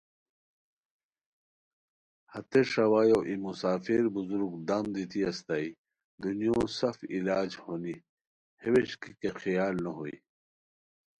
[2.33, 5.67] ہتے ݰاوایو ای مسافر بزرگ دم دیتی استائے
[6.23, 7.95] دنیو سف علاج ہونی
[8.61, 10.15] ہے ووݰکی کیہ خیال نو ہوئے